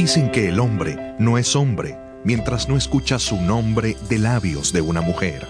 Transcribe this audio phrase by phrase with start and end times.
[0.00, 4.80] Dicen que el hombre no es hombre mientras no escucha su nombre de labios de
[4.80, 5.46] una mujer.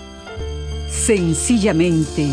[0.88, 2.28] Sencillamente,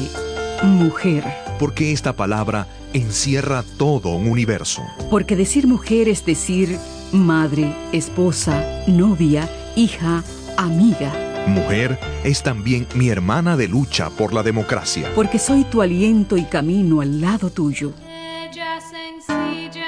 [0.64, 1.24] mujer.
[1.60, 4.82] Porque esta palabra encierra todo un universo.
[5.12, 6.80] Porque decir mujer es decir
[7.12, 10.24] madre, esposa, novia, hija,
[10.58, 11.14] amiga.
[11.46, 15.12] Mujer es también mi hermana de lucha por la democracia.
[15.14, 17.94] Porque soy tu aliento y camino al lado tuyo.
[18.10, 19.86] Ella sencilla,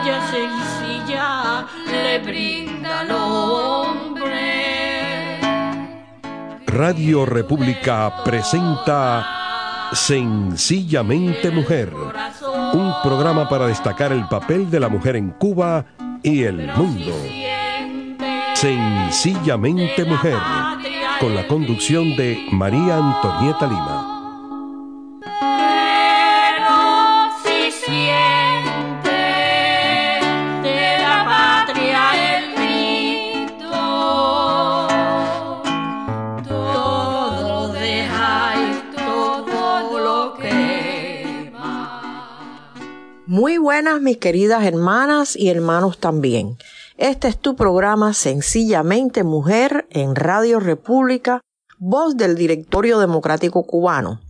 [0.00, 0.73] ella sencilla,
[1.90, 4.24] le brinda al hombre.
[6.66, 11.92] Radio República presenta Sencillamente Mujer,
[12.72, 15.84] un programa para destacar el papel de la mujer en Cuba
[16.22, 17.12] y el mundo.
[18.54, 20.38] Sencillamente Mujer,
[21.20, 24.03] con la conducción de María Antonieta Lima.
[43.26, 46.58] Muy buenas mis queridas hermanas y hermanos también.
[46.98, 51.40] Este es tu programa Sencillamente Mujer en Radio República,
[51.78, 54.20] voz del Directorio Democrático Cubano.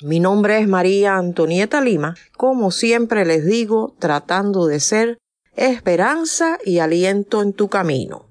[0.00, 5.18] Mi nombre es María Antonieta Lima, como siempre les digo, tratando de ser
[5.54, 8.24] esperanza y aliento en tu camino.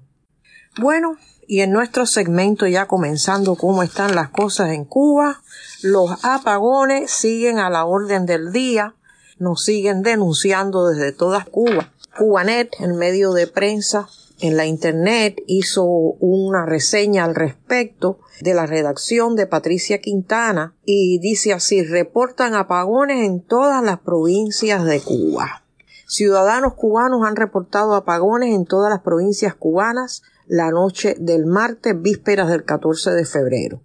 [0.76, 5.40] Bueno, y en nuestro segmento ya comenzando cómo están las cosas en Cuba,
[5.82, 8.96] los apagones siguen a la orden del día,
[9.40, 11.92] nos siguen denunciando desde toda Cuba.
[12.16, 14.06] Cubanet, en medio de prensa,
[14.38, 21.18] en la internet, hizo una reseña al respecto de la redacción de Patricia Quintana y
[21.18, 25.64] dice así, reportan apagones en todas las provincias de Cuba.
[26.06, 32.48] Ciudadanos cubanos han reportado apagones en todas las provincias cubanas la noche del martes, vísperas
[32.48, 33.80] del 14 de febrero.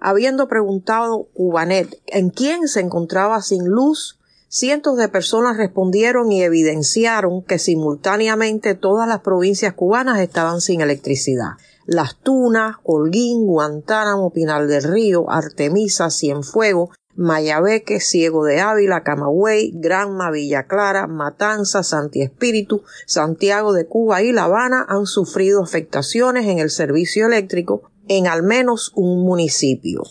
[0.00, 4.20] Habiendo preguntado Cubanet en quién se encontraba sin luz,
[4.54, 11.54] cientos de personas respondieron y evidenciaron que simultáneamente todas las provincias cubanas estaban sin electricidad.
[11.86, 20.30] Las Tunas, Holguín, Guantánamo, Pinal del Río, Artemisa, Cienfuegos, Mayabeque, Ciego de Ávila, Camagüey, Granma,
[20.30, 26.60] Villa Clara, Matanza, Santi Espíritu, Santiago de Cuba y La Habana han sufrido afectaciones en
[26.60, 30.04] el servicio eléctrico en al menos un municipio.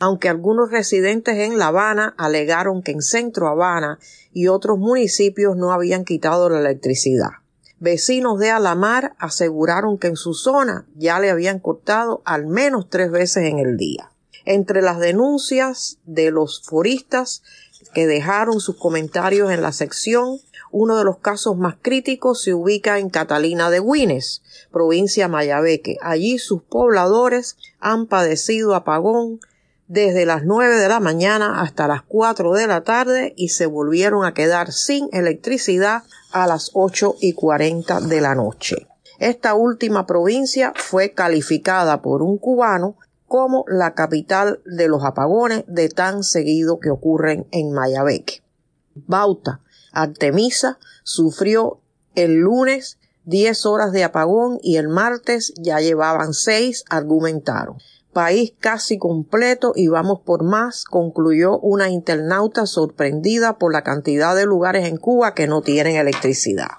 [0.00, 3.98] Aunque algunos residentes en La Habana alegaron que en Centro Habana
[4.32, 7.30] y otros municipios no habían quitado la electricidad.
[7.78, 13.10] Vecinos de Alamar aseguraron que en su zona ya le habían cortado al menos tres
[13.10, 14.10] veces en el día.
[14.44, 17.42] Entre las denuncias de los foristas
[17.94, 20.38] que dejaron sus comentarios en la sección,
[20.70, 25.96] uno de los casos más críticos se ubica en Catalina de Guines, provincia Mayabeque.
[26.02, 29.40] Allí sus pobladores han padecido apagón
[29.86, 34.24] desde las nueve de la mañana hasta las cuatro de la tarde y se volvieron
[34.24, 36.02] a quedar sin electricidad
[36.32, 38.88] a las ocho y cuarenta de la noche.
[39.18, 42.96] Esta última provincia fue calificada por un cubano
[43.26, 48.42] como la capital de los apagones de tan seguido que ocurren en Mayabeque.
[48.94, 49.60] Bauta,
[49.92, 51.80] Artemisa, sufrió
[52.14, 57.78] el lunes 10 horas de apagón y el martes ya llevaban seis, argumentaron.
[58.14, 64.46] País casi completo y vamos por más, concluyó una internauta sorprendida por la cantidad de
[64.46, 66.70] lugares en Cuba que no tienen electricidad.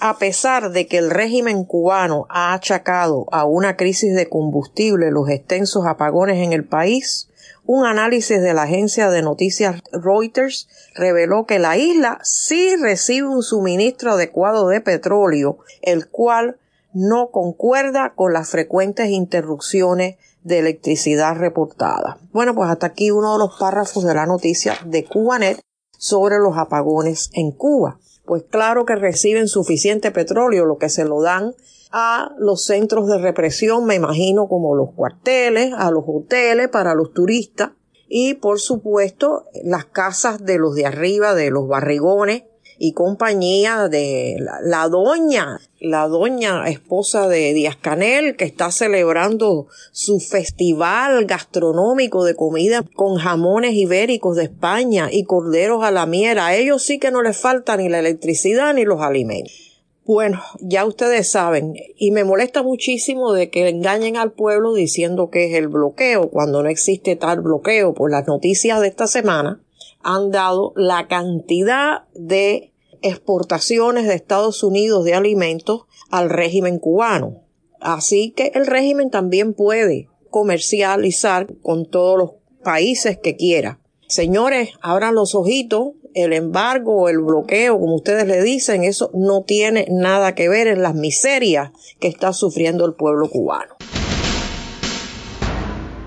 [0.00, 5.28] A pesar de que el régimen cubano ha achacado a una crisis de combustible los
[5.28, 7.28] extensos apagones en el país,
[7.64, 13.44] un análisis de la agencia de noticias Reuters reveló que la isla sí recibe un
[13.44, 16.58] suministro adecuado de petróleo, el cual
[16.92, 22.18] no concuerda con las frecuentes interrupciones de electricidad reportada.
[22.32, 25.60] Bueno, pues hasta aquí uno de los párrafos de la noticia de Cubanet
[25.98, 27.98] sobre los apagones en Cuba.
[28.24, 31.54] Pues claro que reciben suficiente petróleo, lo que se lo dan
[31.92, 37.12] a los centros de represión, me imagino como los cuarteles, a los hoteles para los
[37.12, 37.72] turistas
[38.08, 42.44] y por supuesto las casas de los de arriba, de los barrigones
[42.78, 49.66] y compañía de la, la, doña, la doña esposa de Díaz Canel, que está celebrando
[49.92, 56.46] su festival gastronómico de comida con jamones ibéricos de España y corderos a la miera.
[56.46, 59.72] A ellos sí que no les falta ni la electricidad ni los alimentos.
[60.04, 65.46] Bueno, ya ustedes saben, y me molesta muchísimo de que engañen al pueblo diciendo que
[65.46, 69.60] es el bloqueo, cuando no existe tal bloqueo, por las noticias de esta semana
[70.04, 72.72] han dado la cantidad de
[73.02, 77.42] exportaciones de Estados Unidos de alimentos al régimen cubano.
[77.80, 82.30] Así que el régimen también puede comercializar con todos los
[82.62, 83.80] países que quiera.
[84.06, 89.86] Señores, abran los ojitos, el embargo el bloqueo, como ustedes le dicen, eso no tiene
[89.90, 93.74] nada que ver en las miserias que está sufriendo el pueblo cubano.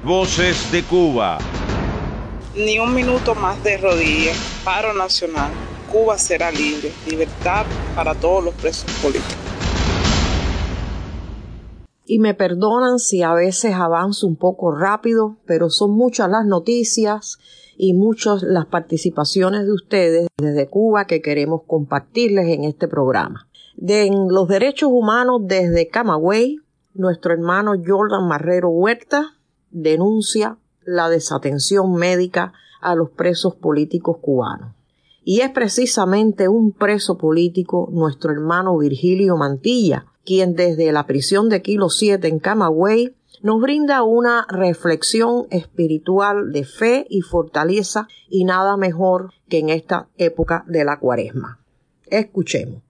[0.04, 1.40] Voces de Cuba.
[2.58, 4.38] Ni un minuto más de rodillas.
[4.64, 5.52] Paro nacional.
[5.92, 6.94] Cuba será libre.
[7.06, 7.66] Libertad
[7.98, 9.36] para todos los presos políticos.
[12.06, 17.40] Y me perdonan si a veces avanzo un poco rápido, pero son muchas las noticias
[17.76, 23.50] y muchas las participaciones de ustedes desde Cuba que queremos compartirles en este programa.
[23.76, 26.60] De los derechos humanos desde Camagüey,
[26.94, 29.36] nuestro hermano Jordan Marrero Huerta
[29.72, 34.74] denuncia la desatención médica a los presos políticos cubanos.
[35.24, 41.62] Y es precisamente un preso político, nuestro hermano Virgilio Mantilla, quien desde la prisión de
[41.62, 48.78] Kilo 7 en Camagüey nos brinda una reflexión espiritual de fe y fortaleza y nada
[48.78, 51.60] mejor que en esta época de la cuaresma.
[52.08, 52.82] Escuchemos.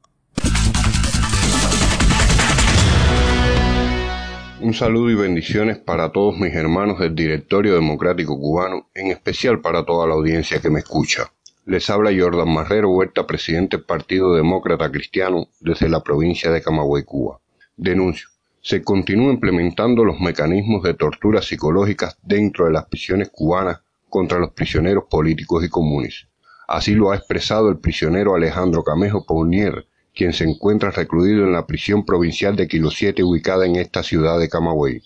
[4.61, 9.85] Un saludo y bendiciones para todos mis hermanos del Directorio Democrático Cubano, en especial para
[9.85, 11.29] toda la audiencia que me escucha.
[11.65, 17.03] Les habla Jordan Marrero Huerta, presidente del Partido Demócrata Cristiano desde la provincia de Camagüey,
[17.03, 17.41] Cuba.
[17.75, 18.29] Denuncio
[18.61, 24.51] se continúa implementando los mecanismos de tortura psicológicas dentro de las prisiones cubanas contra los
[24.51, 26.27] prisioneros políticos y comunes.
[26.65, 29.85] Así lo ha expresado el prisionero Alejandro Camejo Paunier,
[30.15, 34.39] quien se encuentra recluido en la prisión provincial de Kilo 7 ubicada en esta ciudad
[34.39, 35.01] de Camagüey.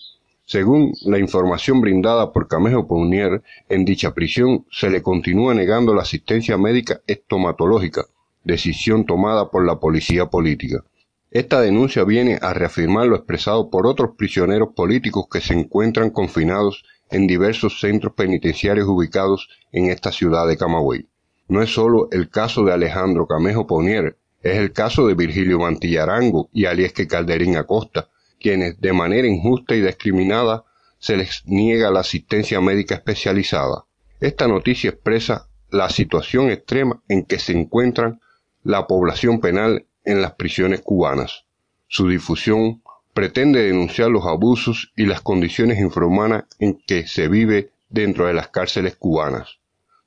[0.46, 6.02] Según la información brindada por Camejo Paunier, en dicha prisión se le continúa negando la
[6.02, 8.06] asistencia médica estomatológica,
[8.44, 10.84] decisión tomada por la policía política.
[11.30, 16.84] Esta denuncia viene a reafirmar lo expresado por otros prisioneros políticos que se encuentran confinados
[17.10, 21.06] en diversos centros penitenciarios ubicados en esta ciudad de Camagüey.
[21.46, 26.48] No es solo el caso de Alejandro Camejo Ponier, es el caso de Virgilio Mantillarango
[26.52, 28.08] y Aliesque Calderín Acosta,
[28.40, 30.64] quienes de manera injusta y discriminada
[30.98, 33.84] se les niega la asistencia médica especializada.
[34.20, 38.20] Esta noticia expresa la situación extrema en que se encuentran
[38.62, 41.44] la población penal en las prisiones cubanas.
[41.88, 42.82] Su difusión
[43.14, 48.48] pretende denunciar los abusos y las condiciones infrahumanas en que se vive dentro de las
[48.48, 49.58] cárceles cubanas.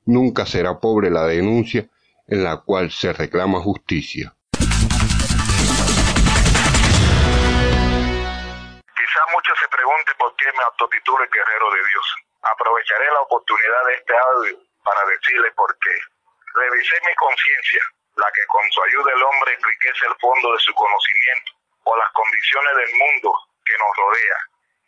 [0.06, 1.88] Nunca será pobre la denuncia
[2.26, 4.34] en la cual se reclama justicia.
[8.96, 12.06] Quizá muchos se pregunten por qué me autotitulo el guerrero de Dios.
[12.42, 15.96] Aprovecharé la oportunidad de este audio para decirle por qué.
[16.54, 17.82] Revisé mi conciencia
[18.16, 21.52] la que con su ayuda el hombre enriquece el fondo de su conocimiento
[21.84, 23.34] o las condiciones del mundo
[23.64, 24.38] que nos rodea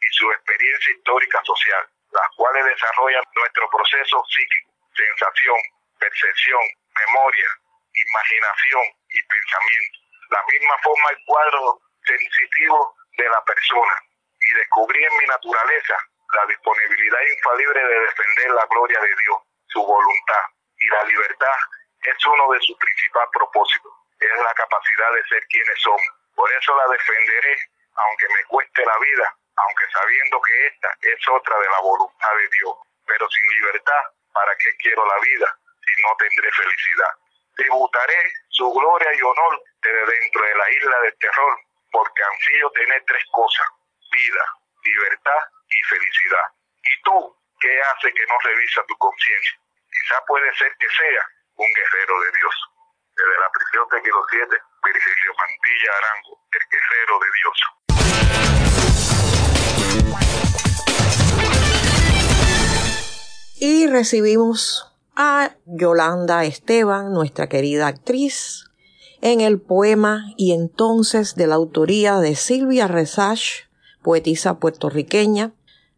[0.01, 5.59] y su experiencia histórica social, las cuales desarrollan nuestro proceso psíquico, sensación,
[5.99, 6.63] percepción,
[7.07, 7.49] memoria,
[7.93, 9.99] imaginación y pensamiento.
[10.31, 13.97] La misma forma el cuadro sensitivo de la persona
[14.41, 15.97] y descubrí en mi naturaleza
[16.33, 19.39] la disponibilidad infalible de defender la gloria de Dios,
[19.69, 20.45] su voluntad
[20.79, 21.57] y la libertad
[22.03, 26.07] es uno de sus principales propósitos, es la capacidad de ser quienes somos.
[26.35, 27.57] Por eso la defenderé,
[27.95, 32.49] aunque me cueste la vida, aunque sabiendo que esta es otra de la voluntad de
[32.61, 32.77] Dios.
[33.07, 37.13] Pero sin libertad, ¿para qué quiero la vida si no tendré felicidad?
[37.55, 41.59] Tributaré su gloria y honor desde dentro de la isla del terror,
[41.91, 43.67] porque ansío tener tres cosas,
[44.11, 44.45] vida,
[44.83, 45.41] libertad
[45.71, 46.47] y felicidad.
[46.83, 49.59] ¿Y tú qué hace que no revisa tu conciencia?
[49.91, 51.25] Quizá puede ser que sea
[51.57, 52.55] un guerrero de Dios.
[53.17, 57.59] Desde la prisión de Kilo 7, Virgilio Mantilla Arango, el guerrero de Dios.
[63.59, 68.65] Y recibimos a Yolanda Esteban, nuestra querida actriz,
[69.23, 73.67] en el poema Y entonces de la autoría de Silvia Resach,
[74.03, 75.55] poetisa puertorriqueña,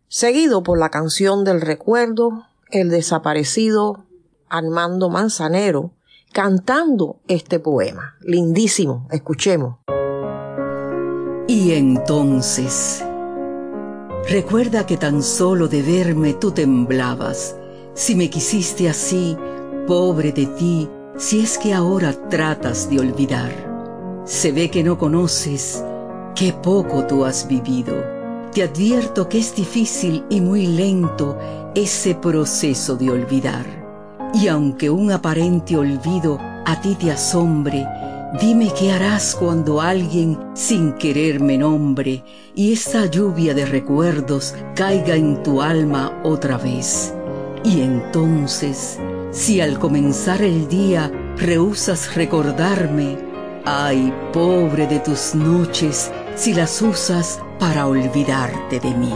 [0.07, 4.05] seguido por la canción del recuerdo, El desaparecido
[4.49, 5.93] Armando Manzanero
[6.33, 8.17] cantando este poema.
[8.21, 9.79] Lindísimo, escuchemos.
[11.47, 13.03] Y entonces,
[14.29, 17.57] recuerda que tan solo de verme tú temblabas,
[17.99, 19.37] si me quisiste así,
[19.89, 24.23] pobre de ti, si es que ahora tratas de olvidar.
[24.25, 25.85] Se ve que no conoces,
[26.37, 27.97] qué poco tú has vivido.
[28.53, 31.37] Te advierto que es difícil y muy lento
[31.75, 33.89] ese proceso de olvidar
[34.35, 37.87] y aunque un aparente olvido a ti te asombre,
[38.41, 42.23] dime qué harás cuando alguien sin querer me nombre
[42.55, 47.15] y esta lluvia de recuerdos caiga en tu alma otra vez.
[47.69, 48.99] Y entonces,
[49.31, 53.19] si al comenzar el día rehusas recordarme,
[53.67, 59.13] ay, pobre de tus noches, si las usas para olvidarte de mí.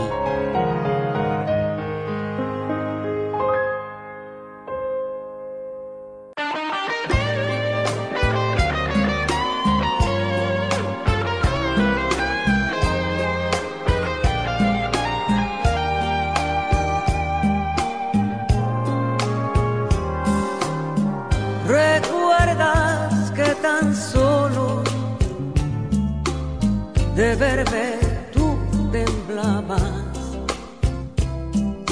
[28.31, 28.57] Tú
[28.91, 29.81] temblabas.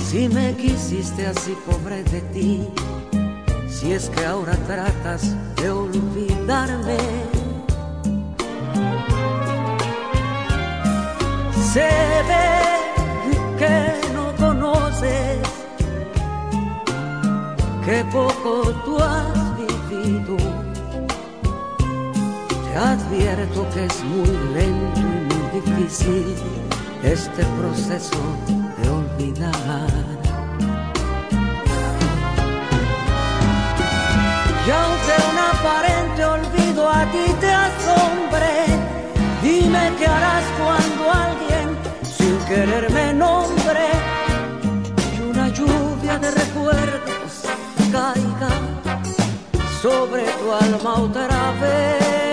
[0.10, 2.68] Si me quisiste así, pobre de ti,
[3.70, 6.98] si es que ahora tratas de olvidarme.
[11.72, 11.90] Se
[12.30, 12.50] ve
[13.58, 15.40] que no conoces,
[17.86, 20.38] que poco tú has vivido.
[22.66, 26.36] Te advierto que es muy lento difícil
[27.04, 28.22] este proceso
[28.78, 29.90] de olvidar.
[34.66, 38.54] Y aunque un aparente olvido a ti te asombre,
[39.42, 43.88] dime qué harás cuando alguien sin querer me nombre
[45.18, 47.32] y una lluvia de recuerdos
[47.92, 48.54] caiga
[49.82, 52.31] sobre tu alma otra vez.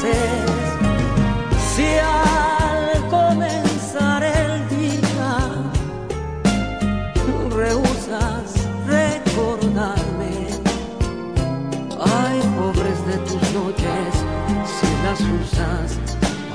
[0.00, 5.38] Si al comenzar el día
[7.50, 8.54] rehusas
[8.86, 10.46] recordarme,
[12.00, 14.14] ay, pobres de tus noches,
[14.64, 15.98] si las usas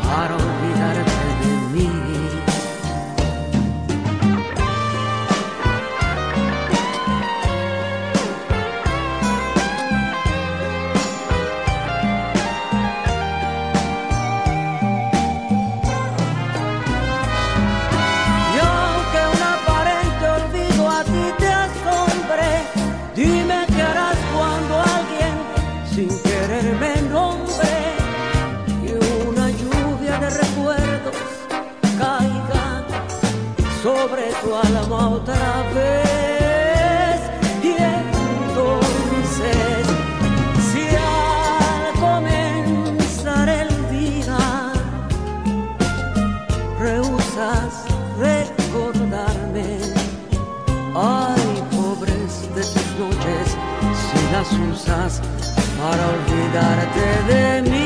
[0.03, 1.12] para olvidarte
[34.57, 37.19] alma otra vez.
[37.63, 39.87] Y entonces,
[40.71, 44.71] si al comenzar el día
[46.79, 47.85] rehusas
[48.19, 49.79] recordarme.
[50.95, 53.57] Ay, pobres de tus noches,
[53.99, 55.21] si las usas
[55.79, 57.82] para olvidarte de mí.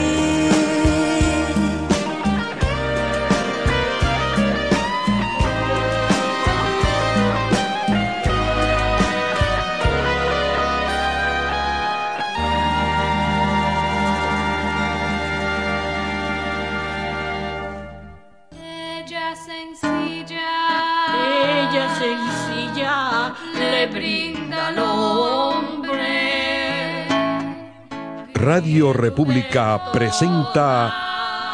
[28.57, 30.91] Radio República presenta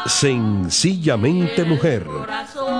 [0.05, 2.07] Sencillamente Mujer,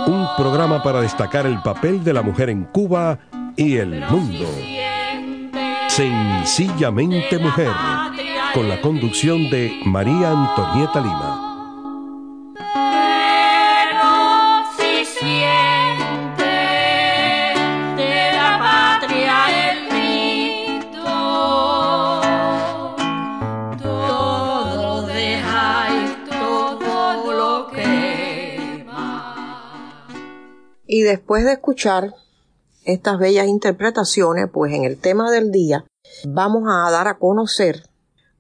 [0.08, 3.20] un programa para destacar el papel de la mujer en Cuba
[3.58, 4.48] y el mundo.
[5.90, 7.74] Sencillamente Mujer,
[8.54, 11.33] con la conducción de María Antonieta Lima.
[31.14, 32.16] Después de escuchar
[32.86, 35.86] estas bellas interpretaciones, pues en el tema del día
[36.26, 37.84] vamos a dar a conocer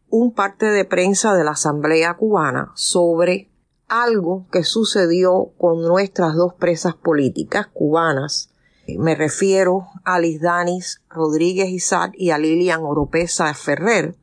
[0.09, 3.51] un parte de prensa de la Asamblea cubana sobre
[3.87, 8.49] algo que sucedió con nuestras dos presas políticas cubanas.
[8.87, 14.15] Me refiero a Lisdanis Rodríguez Isaac y a Lilian Oropesa Ferrer,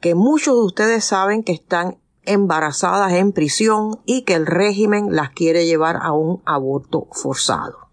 [0.00, 5.30] que muchos de ustedes saben que están embarazadas en prisión y que el régimen las
[5.30, 7.83] quiere llevar a un aborto forzado.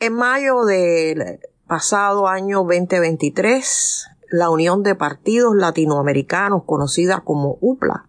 [0.00, 8.06] En mayo del pasado año 2023, la Unión de Partidos Latinoamericanos, conocida como UPLA,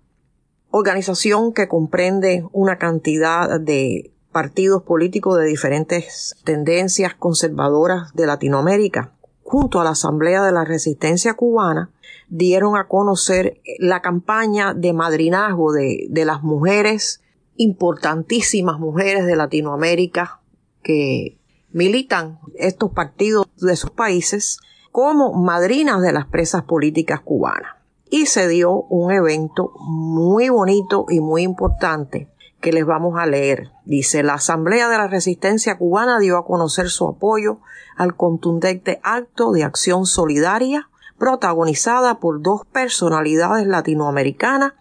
[0.69, 9.81] organización que comprende una cantidad de partidos políticos de diferentes tendencias conservadoras de Latinoamérica, junto
[9.81, 11.89] a la Asamblea de la Resistencia Cubana,
[12.27, 17.24] dieron a conocer la campaña de madrinazgo de, de las mujeres,
[17.55, 20.39] importantísimas mujeres de Latinoamérica
[20.84, 21.38] que
[21.71, 24.59] militan estos partidos de sus países
[24.91, 27.75] como madrinas de las presas políticas cubanas.
[28.09, 32.27] Y se dio un evento muy bonito y muy importante
[32.59, 33.71] que les vamos a leer.
[33.85, 37.59] Dice, la Asamblea de la Resistencia Cubana dio a conocer su apoyo
[37.95, 44.73] al contundente acto de acción solidaria protagonizada por dos personalidades latinoamericanas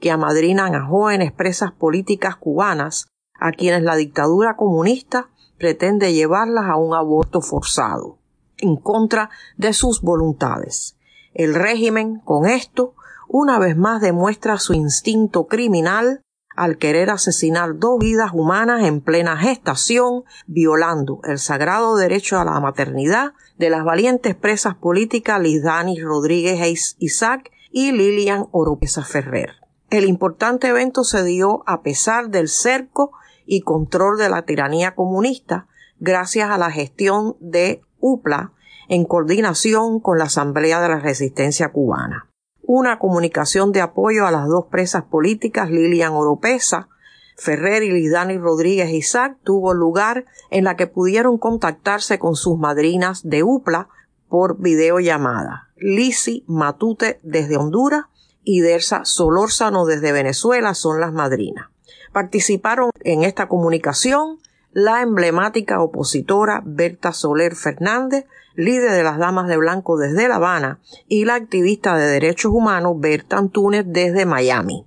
[0.00, 6.76] que amadrinan a jóvenes presas políticas cubanas a quienes la dictadura comunista pretende llevarlas a
[6.76, 8.18] un aborto forzado,
[8.58, 10.96] en contra de sus voluntades.
[11.34, 12.94] El régimen, con esto,
[13.28, 16.22] una vez más demuestra su instinto criminal
[16.56, 22.58] al querer asesinar dos vidas humanas en plena gestación, violando el sagrado derecho a la
[22.60, 29.56] maternidad de las valientes presas políticas Lizdani Rodríguez Isaac y Lilian Oropesa Ferrer.
[29.90, 33.12] El importante evento se dio a pesar del cerco
[33.46, 35.66] y control de la tiranía comunista,
[35.98, 38.52] gracias a la gestión de UPLA
[38.88, 42.28] en coordinación con la Asamblea de la Resistencia Cubana
[42.66, 46.88] una comunicación de apoyo a las dos presas políticas Lilian Oropesa,
[47.36, 53.22] Ferrer y Lidani Rodríguez Isaac tuvo lugar en la que pudieron contactarse con sus madrinas
[53.28, 53.88] de UPLA
[54.28, 55.68] por videollamada.
[55.76, 58.06] Lisi Matute desde Honduras
[58.42, 61.68] y Dersa Solórzano desde Venezuela son las madrinas.
[62.16, 64.38] Participaron en esta comunicación
[64.72, 70.80] la emblemática opositora Berta Soler Fernández, líder de las Damas de Blanco desde La Habana,
[71.08, 74.86] y la activista de derechos humanos Berta Antúnez desde Miami.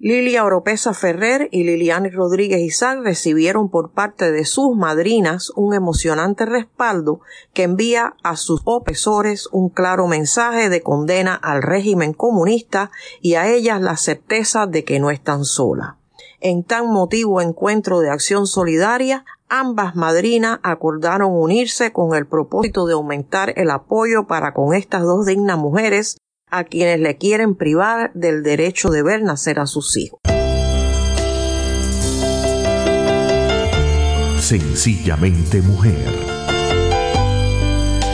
[0.00, 6.44] Lilia Oropesa Ferrer y Liliana Rodríguez Isaac recibieron por parte de sus madrinas un emocionante
[6.44, 7.20] respaldo
[7.52, 12.90] que envía a sus opresores un claro mensaje de condena al régimen comunista
[13.20, 15.94] y a ellas la certeza de que no están solas.
[16.46, 22.92] En tan motivo encuentro de acción solidaria, ambas madrinas acordaron unirse con el propósito de
[22.92, 26.18] aumentar el apoyo para con estas dos dignas mujeres
[26.50, 30.20] a quienes le quieren privar del derecho de ver nacer a sus hijos.
[34.38, 36.12] Sencillamente mujer.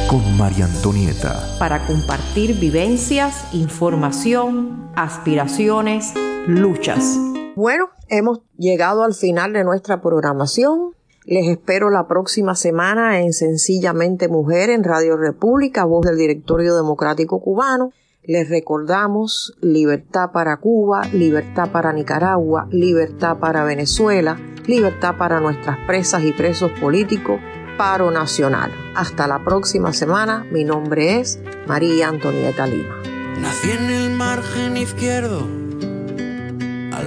[0.09, 1.57] Con María Antonieta.
[1.59, 6.15] Para compartir vivencias, información, aspiraciones,
[6.47, 7.19] luchas.
[7.57, 10.95] Bueno, hemos llegado al final de nuestra programación.
[11.25, 17.41] Les espero la próxima semana en Sencillamente Mujer en Radio República, voz del Directorio Democrático
[17.41, 17.93] Cubano.
[18.23, 26.23] Les recordamos libertad para Cuba, libertad para Nicaragua, libertad para Venezuela, libertad para nuestras presas
[26.23, 27.41] y presos políticos,
[27.77, 28.71] paro nacional.
[28.95, 30.47] Hasta la próxima semana.
[30.53, 32.97] Mi nombre es María Antonieta Lima.
[33.41, 35.47] Nací en el margen izquierdo,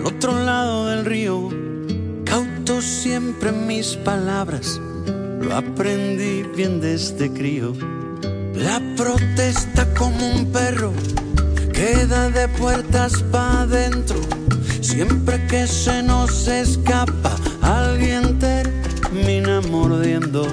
[0.04, 1.50] al otro lado del río
[2.26, 4.80] cauto siempre mis palabras,
[5.40, 7.74] lo aprendí bien desde crío.
[8.54, 10.92] La protesta como un perro
[11.74, 14.18] queda de puertas para adentro.
[14.82, 20.48] Siempre que se nos escapa, alguien termina mordiendo.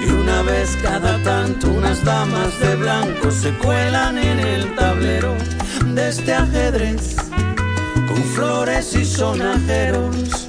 [0.00, 5.34] Y una vez cada tanto unas damas de blanco se cuelan en el tablero
[5.94, 7.19] de este ajedrez
[8.34, 10.48] flores y sonajeros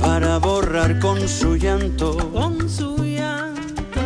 [0.00, 4.00] para borrar con su llanto, con su llanto.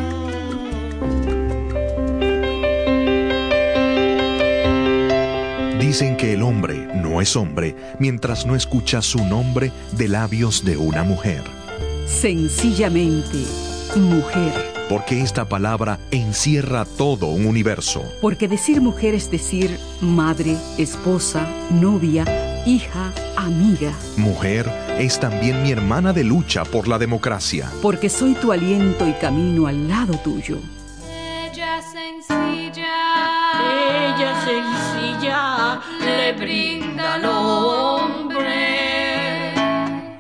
[5.79, 10.77] Dicen que el hombre no es hombre mientras no escucha su nombre de labios de
[10.77, 11.43] una mujer.
[12.07, 13.39] Sencillamente,
[13.97, 14.53] mujer.
[14.89, 18.05] Porque esta palabra encierra todo un universo.
[18.21, 22.25] Porque decir mujer es decir madre, esposa, novia,
[22.67, 23.93] hija, amiga.
[24.17, 27.71] Mujer es también mi hermana de lucha por la democracia.
[27.81, 30.59] Porque soy tu aliento y camino al lado tuyo.
[31.09, 32.85] Ella sencilla,
[33.63, 38.57] ella sencilla, le brinda al hombre.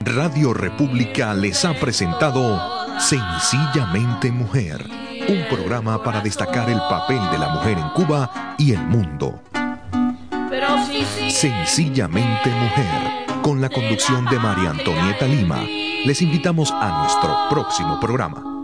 [0.01, 4.89] Radio República les ha presentado Sencillamente Mujer,
[5.29, 9.43] un programa para destacar el papel de la mujer en Cuba y el mundo.
[11.29, 15.61] Sencillamente Mujer, con la conducción de María Antonieta Lima.
[16.05, 18.56] Les invitamos a nuestro próximo programa.